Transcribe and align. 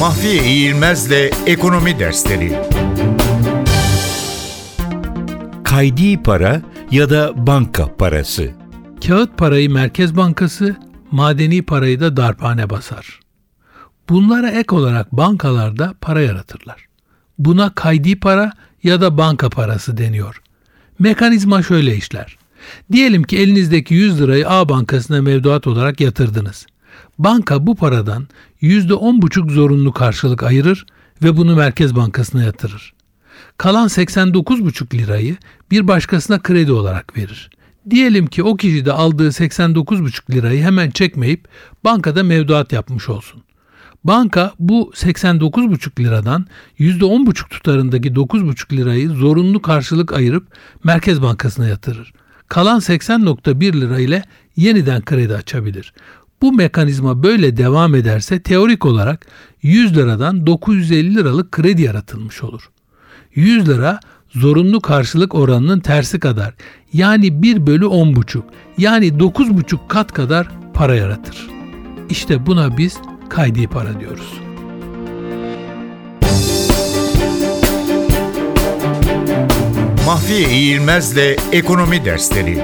Mahfiye 0.00 0.44
İğilmez'le 0.44 1.30
Ekonomi 1.46 1.98
Dersleri 1.98 2.58
Kaydi 5.64 6.22
para 6.22 6.62
ya 6.90 7.10
da 7.10 7.46
banka 7.46 7.96
parası 7.96 8.50
Kağıt 9.06 9.38
parayı 9.38 9.70
Merkez 9.70 10.16
Bankası, 10.16 10.76
madeni 11.10 11.62
parayı 11.62 12.00
da 12.00 12.16
darphane 12.16 12.70
basar. 12.70 13.20
Bunlara 14.08 14.50
ek 14.50 14.74
olarak 14.74 15.12
bankalarda 15.12 15.94
para 16.00 16.20
yaratırlar. 16.20 16.86
Buna 17.38 17.74
kaydi 17.74 18.20
para 18.20 18.52
ya 18.82 19.00
da 19.00 19.18
banka 19.18 19.50
parası 19.50 19.96
deniyor. 19.96 20.42
Mekanizma 20.98 21.62
şöyle 21.62 21.96
işler. 21.96 22.38
Diyelim 22.92 23.22
ki 23.22 23.38
elinizdeki 23.38 23.94
100 23.94 24.20
lirayı 24.20 24.48
A 24.48 24.68
bankasına 24.68 25.22
mevduat 25.22 25.66
olarak 25.66 26.00
yatırdınız. 26.00 26.66
Banka 27.18 27.66
bu 27.66 27.76
paradan 27.76 28.28
%10,5 28.62 29.50
zorunlu 29.50 29.92
karşılık 29.92 30.42
ayırır 30.42 30.86
ve 31.22 31.36
bunu 31.36 31.56
Merkez 31.56 31.96
Bankası'na 31.96 32.42
yatırır. 32.42 32.94
Kalan 33.58 33.88
89,5 33.88 34.98
lirayı 34.98 35.36
bir 35.70 35.88
başkasına 35.88 36.42
kredi 36.42 36.72
olarak 36.72 37.16
verir. 37.16 37.50
Diyelim 37.90 38.26
ki 38.26 38.42
o 38.42 38.56
kişi 38.56 38.84
de 38.84 38.92
aldığı 38.92 39.28
89,5 39.28 40.30
lirayı 40.30 40.62
hemen 40.62 40.90
çekmeyip 40.90 41.48
bankada 41.84 42.22
mevduat 42.22 42.72
yapmış 42.72 43.08
olsun. 43.08 43.42
Banka 44.04 44.52
bu 44.58 44.92
89,5 44.94 46.04
liradan 46.04 46.46
%10,5 46.78 47.48
tutarındaki 47.48 48.08
9,5 48.08 48.76
lirayı 48.76 49.10
zorunlu 49.10 49.62
karşılık 49.62 50.12
ayırıp 50.12 50.46
Merkez 50.84 51.22
Bankası'na 51.22 51.68
yatırır. 51.68 52.12
Kalan 52.48 52.78
80,1 52.78 53.80
lira 53.80 54.00
ile 54.00 54.24
yeniden 54.56 55.04
kredi 55.04 55.34
açabilir. 55.34 55.92
Bu 56.42 56.52
mekanizma 56.52 57.22
böyle 57.22 57.56
devam 57.56 57.94
ederse 57.94 58.42
teorik 58.42 58.86
olarak 58.86 59.26
100 59.62 59.96
liradan 59.96 60.46
950 60.46 61.14
liralık 61.14 61.52
kredi 61.52 61.82
yaratılmış 61.82 62.42
olur. 62.42 62.70
100 63.34 63.68
lira 63.68 64.00
zorunlu 64.30 64.80
karşılık 64.80 65.34
oranının 65.34 65.80
tersi 65.80 66.20
kadar 66.20 66.54
yani 66.92 67.42
1 67.42 67.66
bölü 67.66 67.84
10,5 67.84 68.42
yani 68.78 69.06
9,5 69.06 69.78
kat 69.88 70.12
kadar 70.12 70.48
para 70.74 70.94
yaratır. 70.94 71.48
İşte 72.10 72.46
buna 72.46 72.78
biz 72.78 72.98
kaydi 73.28 73.66
para 73.66 74.00
diyoruz. 74.00 74.32
Mahfiye 80.06 80.50
İğilmez'le 80.50 81.36
Ekonomi 81.52 82.04
Dersleri 82.04 82.58